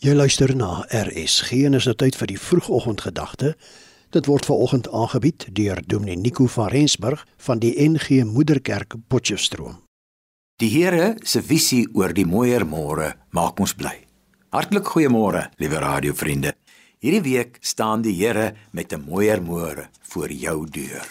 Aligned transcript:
Jy 0.00 0.14
luister 0.16 0.48
na 0.56 0.78
RSG 0.88 1.66
en 1.68 1.76
is 1.76 1.84
nou 1.84 1.92
tyd 2.00 2.14
vir 2.16 2.30
die 2.30 2.38
vroegoggendgedagte. 2.40 3.50
Dit 4.16 4.30
word 4.30 4.46
veraloggend 4.48 4.86
aangebied 4.96 5.44
deur 5.52 5.82
Dominee 5.84 6.16
Nico 6.16 6.46
van 6.48 6.70
Rensburg 6.72 7.26
van 7.44 7.60
die 7.60 7.74
NG 7.84 8.22
Moederkerk 8.24 8.96
Potchefstroom. 9.12 9.82
Die 10.56 10.70
Here 10.72 11.18
se 11.20 11.42
visie 11.44 11.82
oor 11.92 12.14
die 12.16 12.24
mooier 12.24 12.64
môre 12.64 13.10
maak 13.36 13.60
ons 13.60 13.76
bly. 13.76 13.92
Hartlik 14.56 14.88
goeiemôre, 14.88 15.50
liewe 15.60 15.84
radiovriende. 15.84 16.54
Hierdie 17.04 17.20
week 17.28 17.60
staan 17.60 18.00
die 18.00 18.16
Here 18.16 18.54
met 18.72 18.94
'n 18.96 19.04
mooier 19.04 19.44
môre 19.44 19.90
voor 20.00 20.32
jou 20.32 20.64
deur. 20.64 21.04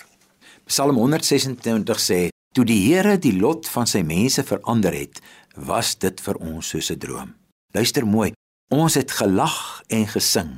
Psalm 0.65 0.95
126 0.95 1.99
sê: 1.99 2.29
"Toe 2.55 2.65
die 2.65 2.89
Here 2.89 3.19
die 3.19 3.37
lot 3.37 3.67
van 3.67 3.85
sy 3.85 4.01
mense 4.01 4.43
verander 4.43 4.93
het, 4.93 5.21
was 5.55 5.95
dit 5.95 6.21
vir 6.21 6.35
ons 6.37 6.67
soos 6.67 6.89
'n 6.89 6.97
droom." 6.97 7.35
Luister 7.71 8.05
mooi. 8.05 8.38
Ons 8.69 8.93
het 8.93 9.11
gelag 9.11 9.81
en 9.87 10.03
gesing. 10.07 10.49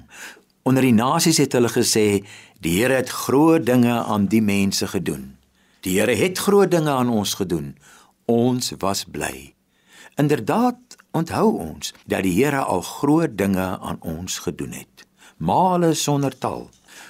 Onder 0.67 0.83
die 0.83 0.91
nasies 0.91 1.37
het 1.39 1.53
hulle 1.55 1.69
gesê 1.71 2.25
die 2.59 2.73
Here 2.81 2.97
het 2.99 3.09
groot 3.09 3.63
dinge 3.65 3.93
aan 4.03 4.25
die 4.27 4.41
mense 4.43 4.87
gedoen. 4.91 5.37
Die 5.87 5.95
Here 5.95 6.15
het 6.19 6.37
groot 6.37 6.71
dinge 6.71 6.91
aan 6.91 7.09
ons 7.09 7.37
gedoen. 7.39 7.77
Ons 8.27 8.73
was 8.83 9.05
bly. 9.07 9.53
Inderdaad, 10.19 10.97
onthou 11.15 11.55
ons 11.55 11.93
dat 12.03 12.27
die 12.27 12.33
Here 12.35 12.59
al 12.59 12.83
groot 12.83 13.37
dinge 13.37 13.79
aan 13.79 14.01
ons 14.03 14.41
gedoen 14.43 14.75
het. 14.75 15.07
Male 15.37 15.93
sonder 15.93 16.35
tal. 16.37 16.67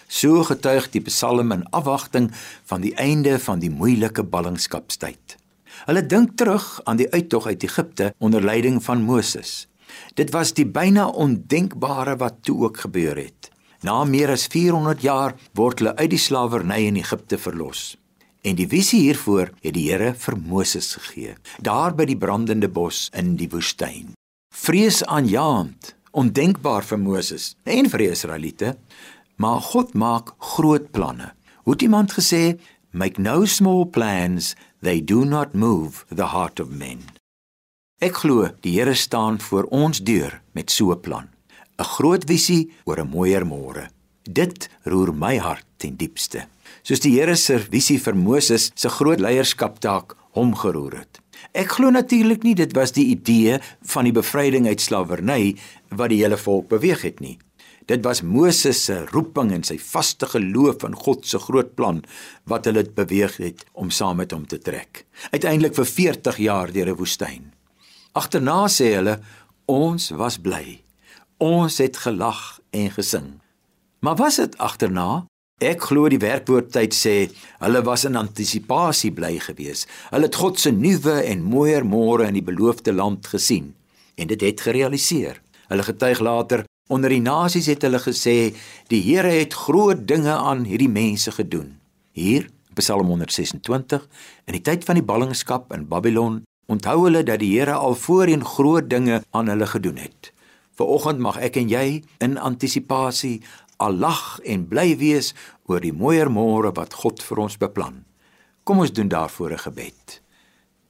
So 0.07 0.43
getuig 0.43 0.91
die 0.93 1.01
Psalm 1.09 1.51
in 1.51 1.65
afwagting 1.73 2.29
van 2.69 2.85
die 2.85 2.93
einde 2.93 3.39
van 3.39 3.57
die 3.59 3.73
moeilike 3.73 4.21
ballingskapstyd. 4.23 5.37
Hulle 5.89 6.05
dink 6.05 6.37
terug 6.37 6.77
aan 6.85 7.01
die 7.01 7.09
uittog 7.09 7.49
uit 7.49 7.63
Egipte 7.63 8.13
onder 8.19 8.45
leiding 8.45 8.83
van 8.83 9.01
Moses. 9.01 9.70
Dit 10.15 10.31
was 10.35 10.53
die 10.53 10.65
byna 10.65 11.07
ondenkbare 11.07 12.17
wat 12.17 12.43
toe 12.43 12.63
ook 12.65 12.83
gebeur 12.85 13.17
het. 13.17 13.51
Na 13.81 14.03
meer 14.05 14.29
as 14.29 14.45
400 14.47 15.01
jaar 15.01 15.35
word 15.57 15.79
hulle 15.81 15.95
uit 15.95 16.11
die 16.13 16.21
slawerny 16.21 16.83
in 16.85 16.99
Egipte 17.01 17.37
verlos. 17.41 17.95
En 18.41 18.57
die 18.57 18.67
visie 18.69 18.99
hiervoor 19.05 19.51
het 19.61 19.73
die 19.73 19.87
Here 19.89 20.13
vir 20.17 20.37
Moses 20.37 20.95
gegee, 20.97 21.35
daar 21.61 21.93
by 21.97 22.07
die 22.09 22.17
brandende 22.17 22.69
bos 22.69 23.07
in 23.17 23.35
die 23.37 23.49
woestyn. 23.49 24.15
Vreesaanjaend, 24.53 25.93
ondenkbaar 26.17 26.85
vir 26.85 26.99
Moses 27.01 27.53
en 27.63 27.89
vir 27.89 28.05
die 28.05 28.11
Israeliete, 28.13 28.75
maar 29.37 29.61
God 29.71 29.93
maak 29.93 30.33
groot 30.55 30.91
planne. 30.91 31.31
Hoe 31.63 31.73
het 31.73 31.81
iemand 31.81 32.13
gesê, 32.13 32.59
"Make 32.91 33.21
no 33.21 33.45
small 33.45 33.85
plans, 33.85 34.55
they 34.81 35.01
do 35.01 35.23
not 35.23 35.53
move 35.53 36.05
the 36.09 36.27
heart 36.33 36.59
of 36.59 36.69
men." 36.69 37.20
Ek 38.01 38.15
glo 38.23 38.47
die 38.65 38.79
Here 38.79 38.95
staan 38.97 39.35
voor 39.45 39.67
ons 39.69 39.99
deur 40.01 40.39
met 40.57 40.71
so 40.73 40.89
'n 40.91 41.01
plan. 41.01 41.27
'n 41.77 41.83
Groot 41.85 42.23
visie 42.25 42.71
oor 42.85 42.99
'n 42.99 43.09
mooier 43.09 43.45
môre. 43.45 43.89
Dit 44.23 44.69
roer 44.85 45.13
my 45.13 45.37
hart 45.37 45.65
ten 45.77 45.95
diepste. 45.95 46.47
Soos 46.81 46.99
die 46.99 47.19
Here 47.19 47.35
se 47.35 47.59
visie 47.59 47.99
vir 47.99 48.15
Moses 48.15 48.71
se 48.73 48.89
groot 48.89 49.19
leierskaptaak 49.19 50.15
hom 50.31 50.55
geroer 50.55 50.97
het. 50.97 51.19
Ek 51.53 51.69
glo 51.69 51.91
natuurlik 51.91 52.43
nie 52.43 52.55
dit 52.55 52.73
was 52.73 52.91
die 52.91 53.05
idee 53.05 53.59
van 53.83 54.03
die 54.03 54.13
bevryding 54.13 54.67
uit 54.67 54.81
slawerny 54.81 55.55
wat 55.89 56.09
die 56.09 56.23
hele 56.23 56.37
volk 56.37 56.69
beweeg 56.69 57.01
het 57.01 57.19
nie. 57.19 57.37
Dit 57.85 58.03
was 58.03 58.23
Moses 58.23 58.83
se 58.83 59.05
roeping 59.11 59.51
en 59.51 59.63
sy 59.63 59.77
vaste 59.77 60.25
geloof 60.25 60.83
in 60.83 60.95
God 60.95 61.25
se 61.27 61.37
groot 61.37 61.75
plan 61.75 62.03
wat 62.45 62.65
hulle 62.65 62.83
beweeg 62.83 63.37
het 63.37 63.65
om 63.73 63.91
saam 63.91 64.17
met 64.17 64.31
hom 64.31 64.47
te 64.47 64.57
trek. 64.57 65.05
Uiteindelik 65.31 65.75
vir 65.75 65.85
40 65.85 66.37
jaar 66.37 66.71
deur 66.71 66.89
'n 66.89 66.97
woestyn. 66.97 67.60
Agterna 68.11 68.65
sê 68.67 68.89
hulle 68.97 69.19
ons 69.71 70.09
was 70.19 70.35
bly. 70.43 70.81
Ons 71.39 71.77
het 71.79 71.95
gelag 71.95 72.59
en 72.75 72.89
gesing. 72.91 73.29
Maar 74.03 74.17
was 74.19 74.39
dit 74.41 74.57
agterna? 74.59 75.25
Ek 75.63 75.85
glo 75.87 76.09
die 76.11 76.19
werkwoordtyd 76.19 76.91
sê 76.97 77.15
hulle 77.61 77.83
was 77.87 78.03
in 78.09 78.19
antisisipasie 78.19 79.13
bly 79.15 79.37
gewees. 79.45 79.85
Hulle 80.11 80.27
het 80.27 80.39
God 80.41 80.59
se 80.59 80.73
nuwe 80.75 81.21
en 81.21 81.45
mooier 81.47 81.87
môre 81.87 82.27
in 82.27 82.35
die 82.35 82.43
beloofde 82.43 82.91
land 82.91 83.31
gesien 83.31 83.71
en 84.19 84.27
dit 84.27 84.43
het 84.43 84.59
gerealiseer. 84.67 85.39
Hulle 85.71 85.87
getuig 85.87 86.19
later 86.19 86.65
onder 86.91 87.15
die 87.15 87.23
nasies 87.23 87.71
het 87.71 87.87
hulle 87.87 88.01
gesê 88.03 88.51
die 88.91 89.03
Here 89.07 89.31
het 89.39 89.55
groot 89.55 90.03
dinge 90.03 90.35
aan 90.35 90.67
hierdie 90.67 90.91
mense 90.91 91.31
gedoen. 91.31 91.77
Hier 92.11 92.49
Psalm 92.75 93.07
126 93.07 94.03
in 94.49 94.57
die 94.59 94.65
tyd 94.67 94.83
van 94.83 94.99
die 94.99 95.05
ballingskap 95.05 95.71
in 95.71 95.87
Babylon 95.87 96.41
onthou 96.71 97.03
hulle 97.05 97.23
dat 97.27 97.41
die 97.41 97.51
Here 97.57 97.75
al 97.75 97.95
voorheen 97.95 98.45
groot 98.45 98.89
dinge 98.89 99.21
aan 99.31 99.51
hulle 99.51 99.67
gedoen 99.67 99.99
het. 99.99 100.31
Vanoggend 100.79 101.19
mag 101.19 101.37
ek 101.43 101.59
en 101.59 101.69
jy 101.69 102.01
in 102.23 102.37
antisisipasie 102.39 103.41
al 103.81 103.97
lag 103.99 104.39
en 104.45 104.67
bly 104.69 104.95
wees 104.97 105.33
oor 105.67 105.83
die 105.83 105.93
mooier 105.93 106.31
môre 106.31 106.71
wat 106.77 106.95
God 107.03 107.23
vir 107.25 107.43
ons 107.47 107.57
beplan. 107.61 108.03
Kom 108.63 108.79
ons 108.79 108.93
doen 108.93 109.09
daarvoor 109.09 109.51
'n 109.53 109.65
gebed. 109.67 110.21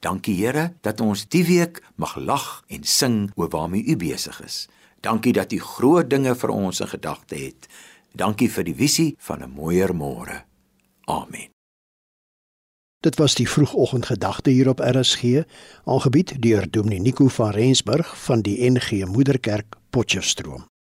Dankie 0.00 0.36
Here 0.36 0.74
dat 0.82 1.00
ons 1.00 1.28
die 1.28 1.44
week 1.44 1.82
mag 1.96 2.16
lag 2.16 2.64
en 2.68 2.84
sing 2.84 3.30
oor 3.34 3.48
waarmee 3.48 3.86
U 3.86 3.96
besig 3.96 4.40
is. 4.44 4.68
Dankie 5.00 5.32
dat 5.32 5.52
U 5.52 5.58
groot 5.58 6.10
dinge 6.10 6.34
vir 6.34 6.50
ons 6.50 6.80
in 6.80 6.88
gedagte 6.88 7.34
het. 7.34 7.68
Dankie 8.14 8.50
vir 8.50 8.64
die 8.64 8.74
visie 8.74 9.14
van 9.18 9.42
'n 9.42 9.50
mooier 9.50 9.94
môre. 9.94 10.44
Amen. 11.06 11.61
Dit 13.02 13.16
was 13.16 13.34
die 13.34 13.48
vroegoggendgedagte 13.48 14.50
hier 14.50 14.68
op 14.68 14.78
RSG, 14.78 15.42
aangebied 15.84 16.42
deur 16.42 16.70
Dominee 16.70 17.00
Nico 17.00 17.28
van 17.28 17.50
Rensburg 17.50 18.18
van 18.24 18.40
die 18.40 18.70
NG 18.70 19.04
Moederkerk 19.04 19.74
Potchefstroom. 19.90 20.71